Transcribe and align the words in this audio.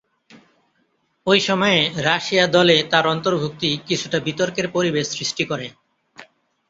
ঐ 1.27 1.33
সময়ে 1.39 1.79
রাশিয়া 2.03 2.45
দলে 2.47 2.77
তার 2.91 3.05
অন্তর্ভুক্তি 3.07 3.69
কিছুটা 3.87 4.17
বিতর্কের 4.19 4.67
পরিবেশ 4.69 5.05
সৃষ্টি 5.09 5.43
করে। 5.45 5.67